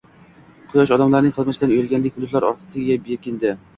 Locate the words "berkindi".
3.11-3.53